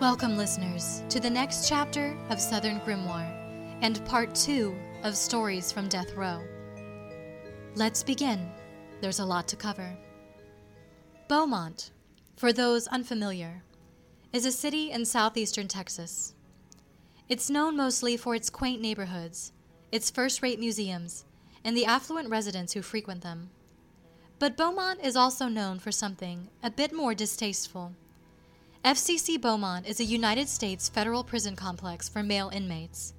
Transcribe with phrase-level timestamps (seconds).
[0.00, 3.34] Welcome, listeners, to the next chapter of Southern Grimoire
[3.82, 6.40] and part two of Stories from Death Row.
[7.74, 8.48] Let's begin.
[9.00, 9.92] There's a lot to cover.
[11.26, 11.90] Beaumont,
[12.36, 13.64] for those unfamiliar,
[14.32, 16.32] is a city in southeastern Texas.
[17.28, 19.50] It's known mostly for its quaint neighborhoods,
[19.90, 21.24] its first rate museums,
[21.64, 23.50] and the affluent residents who frequent them.
[24.38, 27.94] But Beaumont is also known for something a bit more distasteful.
[28.84, 33.12] FCC Beaumont is a United States federal prison complex for male inmates.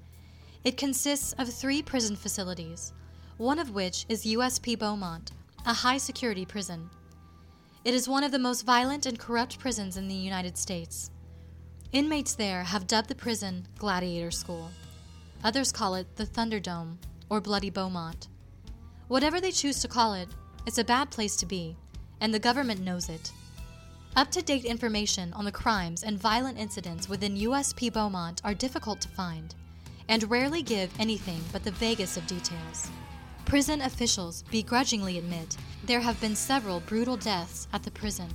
[0.64, 2.94] It consists of three prison facilities,
[3.38, 5.34] one of which is USP Beaumont,
[5.66, 6.90] a high security prison.
[7.84, 11.12] It is one of the most violent and corrupt prisons in the United States.
[11.92, 14.72] Inmates there have dubbed the prison Gladiator School.
[15.44, 16.96] Others call it the Thunderdome
[17.30, 18.30] or Bloody Beaumont.
[19.10, 20.30] Whatever they choose to call it,
[20.66, 21.76] it's a bad place to be,
[22.22, 23.34] and the government knows it.
[24.16, 29.00] Up to date information on the crimes and violent incidents within USP Beaumont are difficult
[29.02, 29.56] to find,
[30.08, 32.90] and rarely give anything but the vaguest of details.
[33.46, 38.30] Prison officials begrudgingly admit there have been several brutal deaths at the prison,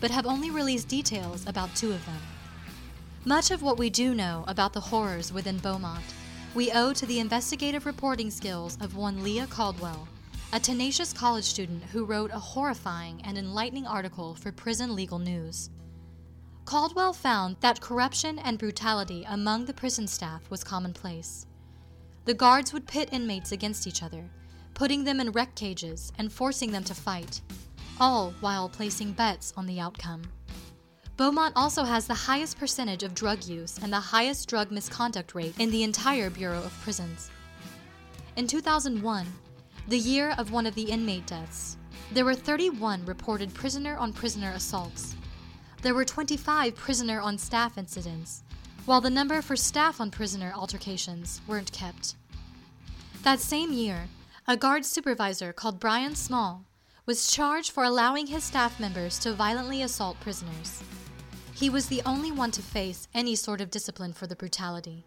[0.00, 2.20] but have only released details about two of them.
[3.24, 6.04] Much of what we do know about the horrors within Beaumont
[6.52, 10.08] we owe to the investigative reporting skills of one Leah Caldwell,
[10.52, 15.70] a tenacious college student who wrote a horrifying and enlightening article for Prison Legal News.
[16.64, 21.46] Caldwell found that corruption and brutality among the prison staff was commonplace.
[22.24, 24.28] The guards would pit inmates against each other,
[24.74, 27.40] putting them in rec cages and forcing them to fight,
[28.00, 30.22] all while placing bets on the outcome.
[31.16, 35.54] Beaumont also has the highest percentage of drug use and the highest drug misconduct rate
[35.60, 37.30] in the entire Bureau of Prisons.
[38.36, 39.26] In 2001,
[39.88, 41.76] the year of one of the inmate deaths,
[42.12, 45.16] there were 31 reported prisoner on prisoner assaults.
[45.82, 48.42] There were 25 prisoner on staff incidents,
[48.84, 52.16] while the number for staff on prisoner altercations weren't kept.
[53.22, 54.08] That same year,
[54.46, 56.64] a guard supervisor called Brian Small
[57.06, 60.82] was charged for allowing his staff members to violently assault prisoners.
[61.54, 65.04] He was the only one to face any sort of discipline for the brutality.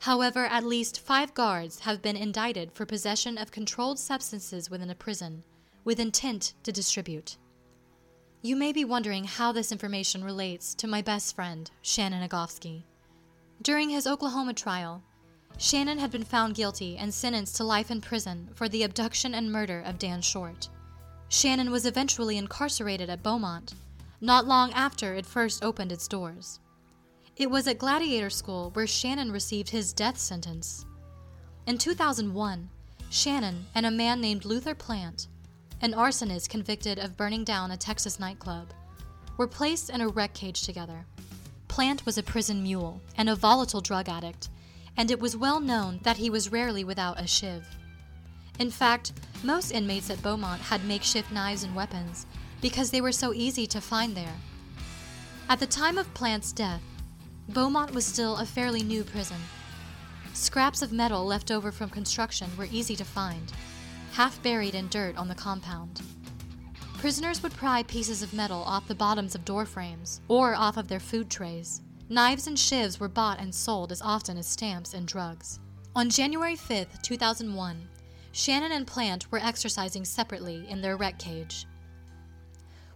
[0.00, 4.94] However, at least five guards have been indicted for possession of controlled substances within a
[4.94, 5.44] prison
[5.84, 7.36] with intent to distribute.
[8.42, 12.82] You may be wondering how this information relates to my best friend, Shannon Agofsky.
[13.62, 15.02] During his Oklahoma trial,
[15.58, 19.50] Shannon had been found guilty and sentenced to life in prison for the abduction and
[19.50, 20.68] murder of Dan Short.
[21.28, 23.74] Shannon was eventually incarcerated at Beaumont,
[24.20, 26.60] not long after it first opened its doors.
[27.36, 30.86] It was at Gladiator School where Shannon received his death sentence.
[31.66, 32.70] In 2001,
[33.10, 35.28] Shannon and a man named Luther Plant,
[35.82, 38.72] an arsonist convicted of burning down a Texas nightclub,
[39.36, 41.04] were placed in a rec cage together.
[41.68, 44.48] Plant was a prison mule and a volatile drug addict,
[44.96, 47.66] and it was well known that he was rarely without a shiv.
[48.58, 52.24] In fact, most inmates at Beaumont had makeshift knives and weapons
[52.62, 54.36] because they were so easy to find there.
[55.50, 56.80] At the time of Plant's death,
[57.48, 59.40] Beaumont was still a fairly new prison.
[60.34, 63.52] Scraps of metal left over from construction were easy to find,
[64.12, 66.02] half buried in dirt on the compound.
[66.98, 70.88] Prisoners would pry pieces of metal off the bottoms of door frames or off of
[70.88, 71.82] their food trays.
[72.08, 75.60] Knives and shivs were bought and sold as often as stamps and drugs.
[75.94, 77.88] On January 5, 2001,
[78.32, 81.66] Shannon and Plant were exercising separately in their rec cage.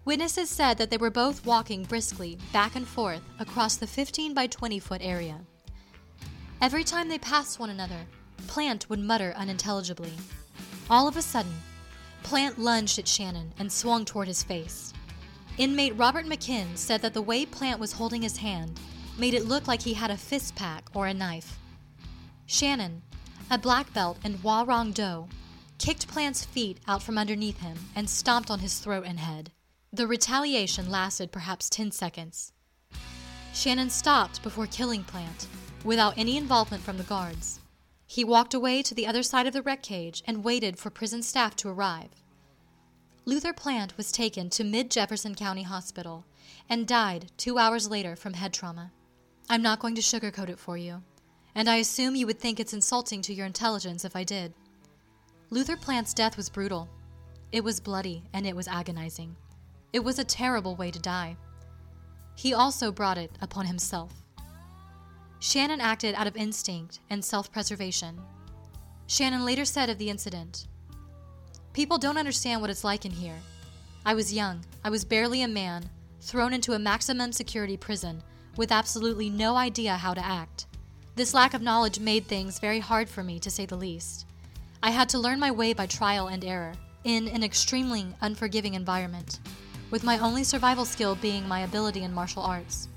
[0.04, 4.46] Witnesses said that they were both walking briskly back and forth across the 15 by
[4.46, 5.40] 20 foot area.
[6.60, 8.06] Every time they passed one another,
[8.46, 10.12] Plant would mutter unintelligibly.
[10.88, 11.52] All of a sudden,
[12.22, 14.92] Plant lunged at Shannon and swung toward his face.
[15.58, 18.80] Inmate Robert McKinn said that the way Plant was holding his hand
[19.18, 21.58] made it look like he had a fist pack or a knife.
[22.46, 23.02] Shannon,
[23.50, 25.28] a black belt in Hwarang Do,
[25.78, 29.52] kicked Plant's feet out from underneath him and stomped on his throat and head.
[29.92, 32.52] The retaliation lasted perhaps 10 seconds.
[33.52, 35.48] Shannon stopped before killing Plant,
[35.84, 37.58] without any involvement from the guards.
[38.06, 41.24] He walked away to the other side of the rec cage and waited for prison
[41.24, 42.10] staff to arrive.
[43.24, 46.24] Luther Plant was taken to Mid Jefferson County Hospital
[46.68, 48.92] and died two hours later from head trauma.
[49.48, 51.02] I'm not going to sugarcoat it for you,
[51.56, 54.54] and I assume you would think it's insulting to your intelligence if I did.
[55.50, 56.88] Luther Plant's death was brutal.
[57.50, 59.34] It was bloody and it was agonizing.
[59.92, 61.36] It was a terrible way to die.
[62.36, 64.12] He also brought it upon himself.
[65.40, 68.20] Shannon acted out of instinct and self preservation.
[69.06, 70.68] Shannon later said of the incident
[71.72, 73.38] People don't understand what it's like in here.
[74.04, 75.88] I was young, I was barely a man,
[76.20, 78.22] thrown into a maximum security prison
[78.56, 80.66] with absolutely no idea how to act.
[81.16, 84.26] This lack of knowledge made things very hard for me, to say the least.
[84.82, 89.40] I had to learn my way by trial and error, in an extremely unforgiving environment,
[89.90, 92.88] with my only survival skill being my ability in martial arts.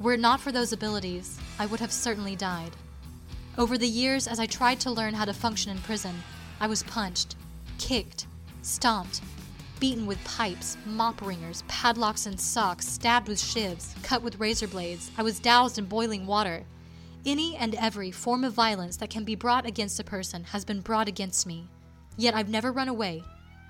[0.00, 2.70] Were it not for those abilities, I would have certainly died.
[3.58, 6.22] Over the years, as I tried to learn how to function in prison,
[6.58, 7.36] I was punched,
[7.78, 8.26] kicked,
[8.62, 9.20] stomped,
[9.78, 15.10] beaten with pipes, mop wringers, padlocks and socks, stabbed with shivs, cut with razor blades.
[15.18, 16.64] I was doused in boiling water.
[17.26, 20.80] Any and every form of violence that can be brought against a person has been
[20.80, 21.68] brought against me.
[22.16, 23.22] Yet I've never run away.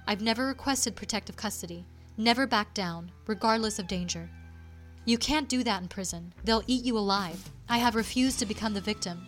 [0.07, 1.85] I've never requested protective custody,
[2.21, 4.29] never back down, regardless of danger.
[5.07, 6.35] You can't do that in prison.
[6.45, 7.51] They'll eat you alive.
[7.69, 9.27] I have refused to become the victim.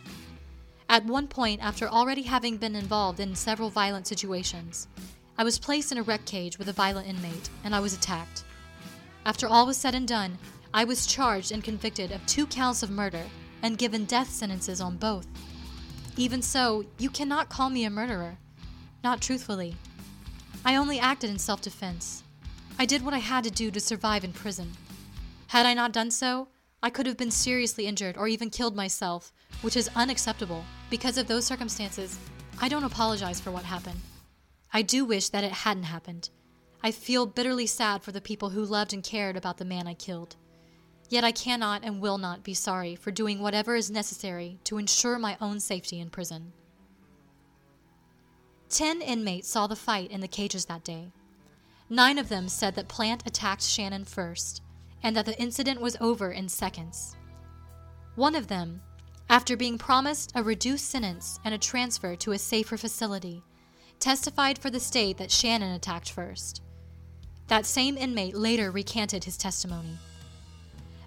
[0.91, 4.89] At one point, after already having been involved in several violent situations,
[5.39, 8.45] I was placed in a rec cage with a violent inmate, and I was attacked.
[9.25, 10.37] After all was said and done,
[10.75, 13.25] I was charged and convicted of two counts of murder
[13.63, 15.27] and given death sentences on both.
[16.19, 18.37] Even so, you cannot call me a murderer.
[19.03, 19.77] Not truthfully.
[20.63, 22.23] I only acted in self defense.
[22.79, 24.73] I did what I had to do to survive in prison.
[25.49, 26.49] Had I not done so,
[26.83, 30.65] I could have been seriously injured or even killed myself, which is unacceptable.
[30.91, 32.19] Because of those circumstances,
[32.61, 34.01] I don't apologize for what happened.
[34.73, 36.31] I do wish that it hadn't happened.
[36.83, 39.95] I feel bitterly sad for the people who loved and cared about the man I
[39.95, 40.35] killed.
[41.09, 45.19] Yet I cannot and will not be sorry for doing whatever is necessary to ensure
[45.19, 46.53] my own safety in prison.
[48.69, 51.13] Ten inmates saw the fight in the cages that day.
[51.93, 54.63] Nine of them said that Plant attacked Shannon first,
[55.03, 57.17] and that the incident was over in seconds.
[58.15, 58.81] One of them,
[59.29, 63.43] after being promised a reduced sentence and a transfer to a safer facility,
[64.01, 66.63] testified for the state that Shannon attacked first.
[67.49, 69.99] That same inmate later recanted his testimony.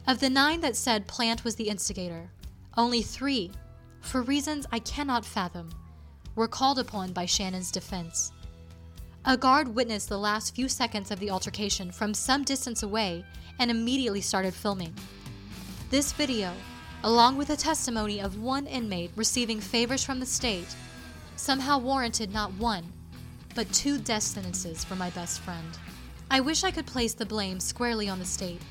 [0.05, 2.29] Of the nine that said Plant was the instigator,
[2.77, 3.49] only three,
[4.01, 5.71] for reasons I cannot fathom,
[6.35, 8.31] were called upon by Shannon's defense.
[9.27, 13.25] A guard witnessed the last few seconds of the altercation from some distance away
[13.57, 14.93] and immediately started filming.
[15.89, 16.53] This video,
[17.03, 20.75] along with the testimony of one inmate receiving favors from the state,
[21.37, 22.93] somehow warranted not one,
[23.55, 25.69] but two death sentences for my best friend.
[26.29, 28.61] I wish I could place the blame squarely on the state.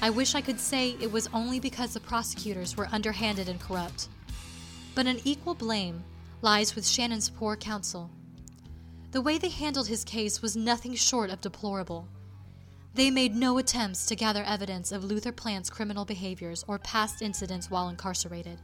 [0.00, 4.08] I wish I could say it was only because the prosecutors were underhanded and corrupt.
[4.94, 6.04] But an equal blame
[6.40, 8.08] lies with Shannon's poor counsel.
[9.12, 12.06] The way they handled his case was nothing short of deplorable.
[12.94, 17.70] They made no attempts to gather evidence of Luther Plant's criminal behaviors or past incidents
[17.70, 18.60] while incarcerated.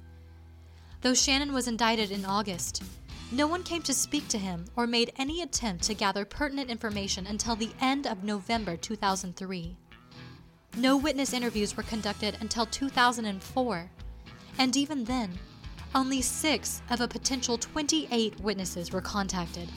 [1.01, 2.85] Though Shannon was indicted in August,
[3.33, 7.27] no one came to speak to him or made any attempt to gather pertinent information
[7.27, 9.77] until the end of November 2003.
[10.77, 13.91] No witness interviews were conducted until 2004,
[14.59, 15.39] and even then,
[15.93, 19.69] only six of a potential 28 witnesses were contacted.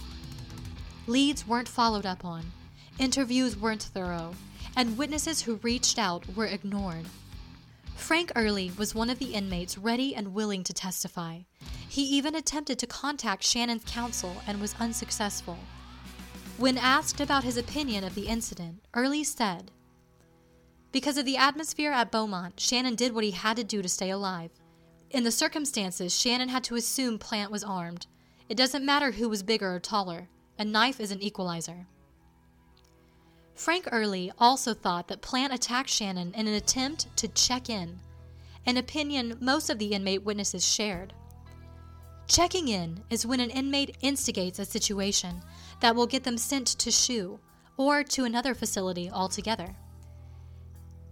[1.10, 2.52] Leads weren't followed up on,
[3.00, 4.36] interviews weren't thorough,
[4.76, 7.06] and witnesses who reached out were ignored.
[7.96, 11.40] Frank Early was one of the inmates ready and willing to testify,
[11.90, 15.58] he even attempted to contact Shannon's counsel and was unsuccessful.
[16.60, 19.72] When asked about his opinion of the incident, Early said,
[20.92, 24.12] Because of the atmosphere at Beaumont, Shannon did what he had to do to stay
[24.12, 24.52] alive.
[25.10, 28.06] In the circumstances, Shannon had to assume Plant was armed.
[28.48, 30.28] It doesn't matter who was bigger or taller,
[30.60, 31.88] a knife is an equalizer.
[33.56, 38.00] Frank Early also thought that Plant attacked Shannon in an attempt to check in,
[38.66, 41.14] an opinion most of the inmate witnesses shared.
[42.28, 45.42] Checking in is when an inmate instigates a situation
[45.80, 47.40] that will get them sent to SHU
[47.78, 49.76] or to another facility altogether.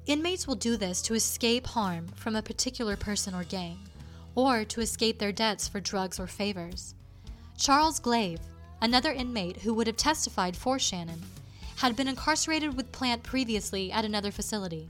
[0.05, 3.79] Inmates will do this to escape harm from a particular person or gang,
[4.35, 6.95] or to escape their debts for drugs or favors.
[7.57, 8.39] Charles Glave,
[8.81, 11.21] another inmate who would have testified for Shannon,
[11.77, 14.89] had been incarcerated with Plant previously at another facility.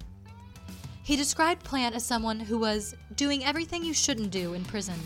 [1.04, 5.00] He described Plant as someone who was doing everything you shouldn't do in prison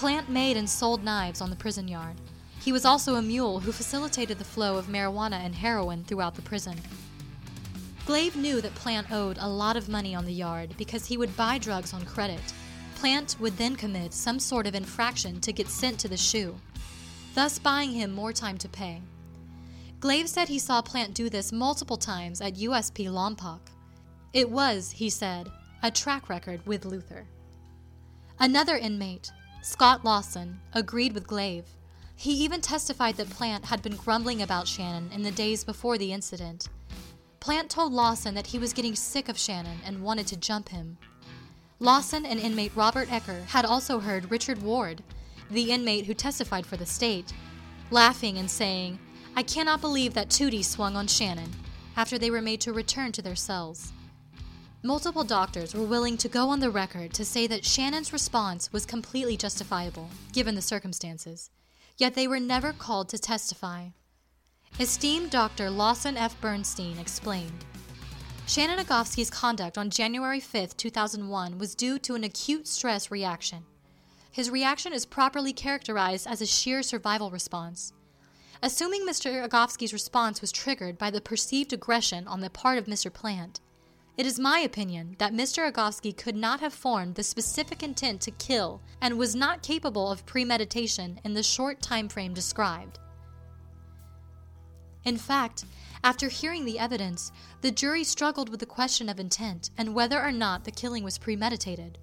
[0.00, 2.16] Plant made and sold knives on the prison yard.
[2.58, 6.40] He was also a mule who facilitated the flow of marijuana and heroin throughout the
[6.40, 6.80] prison.
[8.06, 11.36] Glave knew that Plant owed a lot of money on the yard because he would
[11.36, 12.40] buy drugs on credit.
[12.94, 16.58] Plant would then commit some sort of infraction to get sent to the SHU,
[17.34, 19.02] thus buying him more time to pay.
[20.00, 23.60] Glave said he saw Plant do this multiple times at USP Lompoc.
[24.32, 25.50] It was, he said,
[25.82, 27.26] a track record with Luther.
[28.38, 29.30] Another inmate,
[29.62, 31.66] Scott Lawson agreed with Glave.
[32.16, 36.12] He even testified that Plant had been grumbling about Shannon in the days before the
[36.12, 36.68] incident.
[37.40, 40.98] Plant told Lawson that he was getting sick of Shannon and wanted to jump him.
[41.78, 45.02] Lawson and inmate Robert Ecker had also heard Richard Ward,
[45.50, 47.32] the inmate who testified for the state,
[47.90, 48.98] laughing and saying,
[49.36, 51.50] I cannot believe that Tootie swung on Shannon,
[51.96, 53.92] after they were made to return to their cells.
[54.82, 58.86] Multiple doctors were willing to go on the record to say that Shannon's response was
[58.86, 61.50] completely justifiable, given the circumstances,
[61.98, 63.88] yet they were never called to testify.
[64.78, 65.68] Esteemed Dr.
[65.68, 66.40] Lawson F.
[66.40, 67.64] Bernstein explained
[68.46, 73.64] Shannon Agofsky's conduct on January 5, 2001 was due to an acute stress reaction.
[74.30, 77.92] His reaction is properly characterized as a sheer survival response.
[78.62, 79.42] Assuming Mr.
[79.42, 83.12] Agofsky's response was triggered by the perceived aggression on the part of Mr.
[83.12, 83.60] Plant,
[84.16, 85.66] it is my opinion that Mr.
[85.66, 90.26] Agofsky could not have formed the specific intent to kill and was not capable of
[90.26, 92.98] premeditation in the short time frame described.
[95.04, 95.64] In fact,
[96.04, 97.32] after hearing the evidence,
[97.62, 101.18] the jury struggled with the question of intent and whether or not the killing was
[101.18, 101.98] premeditated.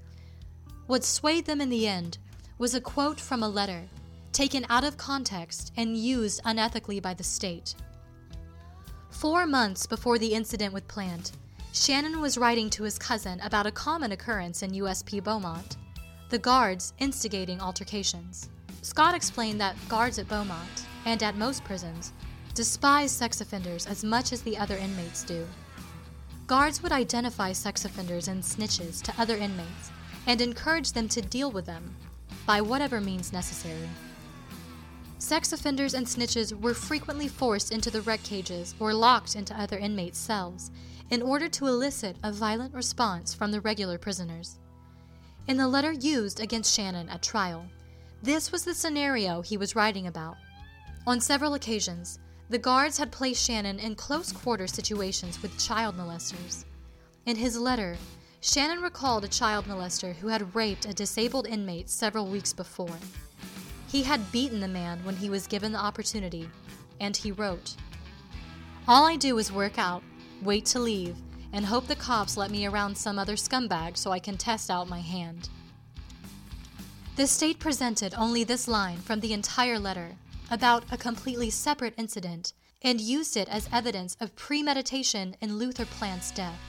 [0.87, 2.17] What swayed them in the end
[2.57, 3.83] was a quote from a letter,
[4.31, 7.75] taken out of context and used unethically by the state.
[9.09, 11.33] Four months before the incident with Plant,
[11.73, 15.77] Shannon was writing to his cousin about a common occurrence in USP Beaumont
[16.29, 18.49] the guards instigating altercations.
[18.81, 22.11] Scott explained that guards at Beaumont, and at most prisons,
[22.53, 25.47] despise sex offenders as much as the other inmates do.
[26.45, 29.91] Guards would identify sex offenders and snitches to other inmates
[30.27, 31.95] and encourage them to deal with them
[32.45, 33.89] by whatever means necessary.
[35.17, 39.77] Sex offenders and snitches were frequently forced into the rec cages or locked into other
[39.77, 40.69] inmates' cells
[41.09, 44.59] in order to elicit a violent response from the regular prisoners.
[45.47, 47.65] In the letter used against Shannon at trial,
[48.21, 50.35] this was the scenario he was writing about.
[51.07, 52.19] On several occasions,
[52.49, 56.65] the guards had placed Shannon in close quarter situations with child molesters.
[57.25, 57.97] In his letter,
[58.39, 62.97] Shannon recalled a child molester who had raped a disabled inmate several weeks before.
[63.87, 66.49] He had beaten the man when he was given the opportunity,
[66.99, 67.75] and he wrote
[68.87, 70.03] All I do is work out,
[70.41, 71.15] wait to leave,
[71.51, 74.87] and hope the cops let me around some other scumbag so I can test out
[74.87, 75.49] my hand.
[77.15, 80.15] The state presented only this line from the entire letter
[80.51, 82.53] about a completely separate incident
[82.83, 86.59] and used it as evidence of premeditation in Luther Plant's death.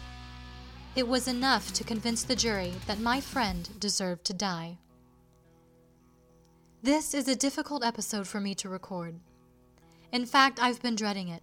[0.97, 4.78] It was enough to convince the jury that my friend deserved to die.
[6.83, 9.21] This is a difficult episode for me to record.
[10.12, 11.42] In fact, I've been dreading it.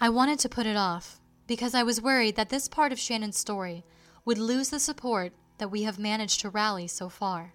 [0.00, 3.36] I wanted to put it off because I was worried that this part of Shannon's
[3.36, 3.84] story
[4.24, 7.52] would lose the support that we have managed to rally so far.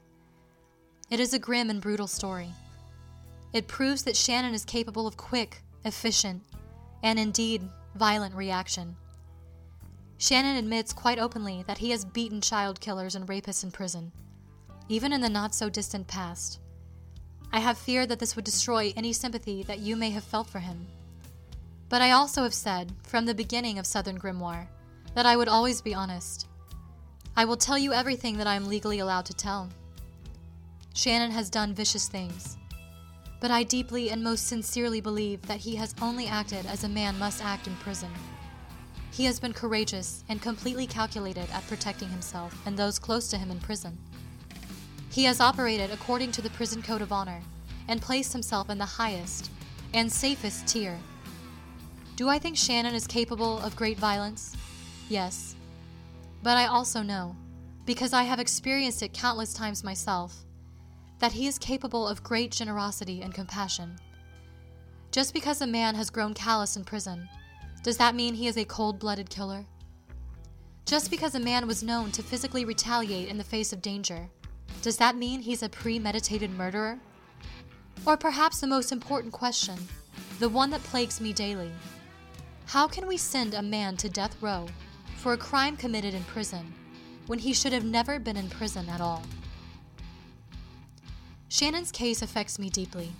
[1.10, 2.50] It is a grim and brutal story.
[3.53, 6.44] It proves that Shannon is capable of quick, efficient,
[7.03, 7.62] and indeed
[7.96, 8.96] violent reaction.
[10.17, 14.12] Shannon admits quite openly that he has beaten child killers and rapists in prison,
[14.88, 16.60] even in the not so distant past.
[17.51, 20.60] I have feared that this would destroy any sympathy that you may have felt for
[20.60, 20.88] him.
[21.89, 24.67] But I also have said, from the beginning of Southern Grimoire,
[25.13, 26.48] that I would always be honest.
[27.38, 29.69] I will tell you everything that I am legally allowed to tell.
[30.93, 32.57] Shannon has done vicious things,
[33.41, 37.19] but I deeply and most sincerely believe that he has only acted as a man
[37.19, 38.10] must act in prison.
[39.15, 43.50] He has been courageous and completely calculated at protecting himself and those close to him
[43.50, 43.98] in prison.
[45.10, 47.41] He has operated according to the prison code of honor
[47.88, 49.51] and placed himself in the highest
[49.93, 51.00] and safest tier.
[52.17, 54.53] Do I think Shannon is capable of great violence?
[55.07, 55.55] Yes.
[56.43, 57.38] But I also know,
[57.86, 60.43] because I have experienced it countless times myself,
[61.19, 63.95] that he is capable of great generosity and compassion.
[65.13, 67.29] Just because a man has grown callous in prison,
[67.86, 69.63] does that mean he is a cold blooded killer?
[70.88, 74.27] Just because a man was known to physically retaliate in the face of danger,
[74.82, 76.98] does that mean he's a premeditated murderer?
[78.04, 79.77] Or perhaps the most important question,
[80.39, 81.72] the one that plagues me daily
[82.65, 84.65] how can we send a man to death row
[85.18, 86.74] for a crime committed in prison
[87.27, 89.22] when he should have never been in prison at all?
[91.50, 93.12] Shannon's case affects me deeply.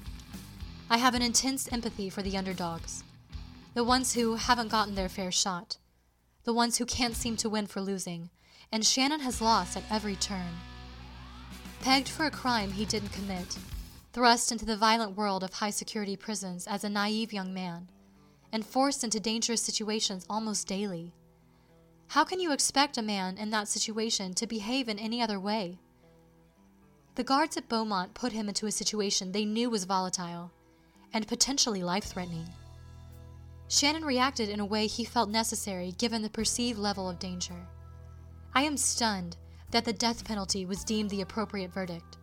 [0.90, 3.04] I have an intense empathy for the underdogs,
[3.76, 5.78] the ones who haven't gotten their fair shot,
[6.46, 8.30] the ones who can't seem to win for losing,
[8.72, 10.54] and Shannon has lost at every turn.
[11.82, 13.58] Pegged for a crime he didn't commit,
[14.14, 17.90] thrust into the violent world of high security prisons as a naive young man,
[18.54, 21.14] and forced into dangerous situations almost daily.
[22.08, 25.80] How can you expect a man in that situation to behave in any other way?
[27.16, 30.54] The guards at Beaumont put him into a situation they knew was volatile
[31.14, 32.48] and potentially life threatening.
[33.68, 37.68] Shannon reacted in a way he felt necessary given the perceived level of danger.
[38.54, 39.38] I am stunned
[39.72, 42.18] that the death penalty was deemed the appropriate verdict,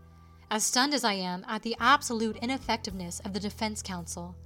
[0.51, 4.37] as stunned as I am at the absolute ineffectiveness of the defense counsel.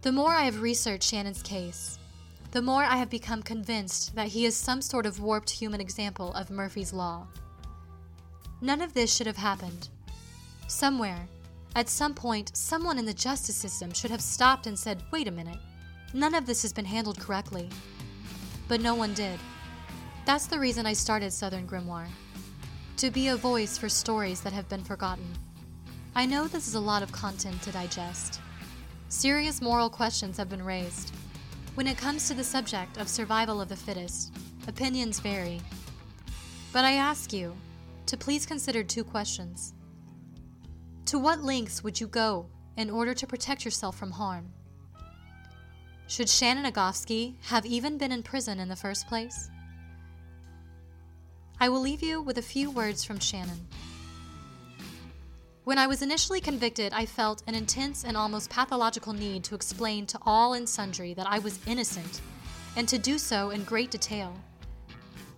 [0.00, 1.98] The more I have researched Shannon's case,
[2.50, 6.32] the more I have become convinced that he is some sort of warped human example
[6.34, 7.26] of Murphy's Law.
[8.60, 9.88] None of this should have happened.
[10.66, 11.28] Somewhere,
[11.74, 15.30] at some point, someone in the justice system should have stopped and said, wait a
[15.30, 15.58] minute,
[16.12, 17.70] none of this has been handled correctly.
[18.68, 19.40] But no one did.
[20.26, 22.08] That's the reason I started Southern Grimoire
[22.98, 25.26] to be a voice for stories that have been forgotten.
[26.14, 28.40] I know this is a lot of content to digest.
[29.08, 31.12] Serious moral questions have been raised.
[31.74, 34.32] When it comes to the subject of survival of the fittest,
[34.68, 35.60] opinions vary.
[36.72, 37.56] But I ask you
[38.06, 39.74] to please consider two questions.
[41.12, 42.46] To what lengths would you go
[42.78, 44.50] in order to protect yourself from harm?
[46.06, 49.50] Should Shannon Agofsky have even been in prison in the first place?
[51.60, 53.68] I will leave you with a few words from Shannon.
[55.64, 60.06] When I was initially convicted, I felt an intense and almost pathological need to explain
[60.06, 62.22] to all and sundry that I was innocent,
[62.74, 64.34] and to do so in great detail.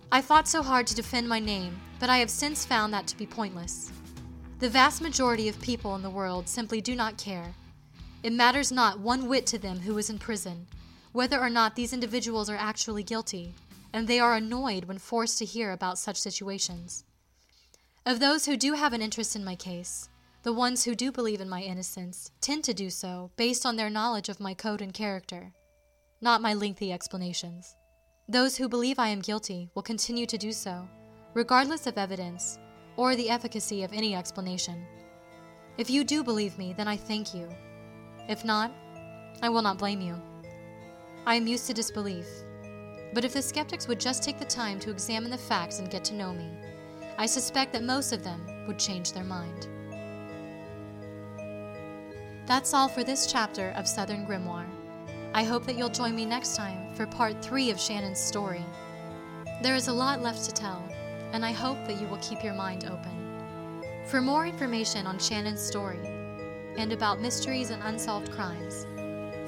[0.09, 3.17] I fought so hard to defend my name, but I have since found that to
[3.17, 3.91] be pointless.
[4.59, 7.53] The vast majority of people in the world simply do not care.
[8.23, 10.67] It matters not one whit to them who is in prison,
[11.11, 13.53] whether or not these individuals are actually guilty,
[13.91, 17.03] and they are annoyed when forced to hear about such situations.
[18.05, 20.07] Of those who do have an interest in my case,
[20.43, 23.89] the ones who do believe in my innocence tend to do so based on their
[23.89, 25.51] knowledge of my code and character,
[26.21, 27.75] not my lengthy explanations.
[28.29, 30.87] Those who believe I am guilty will continue to do so,
[31.33, 32.57] regardless of evidence
[32.97, 34.85] or the efficacy of any explanation.
[35.77, 37.49] If you do believe me, then I thank you.
[38.29, 38.71] If not,
[39.41, 40.21] I will not blame you.
[41.25, 42.27] I am used to disbelief.
[43.13, 46.03] But if the skeptics would just take the time to examine the facts and get
[46.05, 46.49] to know me,
[47.17, 49.67] I suspect that most of them would change their mind.
[52.45, 54.67] That's all for this chapter of Southern Grimoire.
[55.33, 58.63] I hope that you'll join me next time for part three of Shannon's story.
[59.61, 60.81] There is a lot left to tell,
[61.35, 63.83] and I hope that you will keep your mind open.
[64.05, 65.99] For more information on Shannon's story
[66.77, 68.87] and about mysteries and unsolved crimes,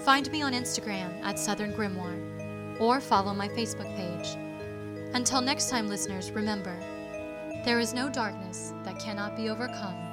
[0.04, 4.36] find me on Instagram at Southern Grimoire or follow my Facebook page.
[5.14, 6.78] Until next time, listeners, remember
[7.64, 10.07] there is no darkness that cannot be overcome.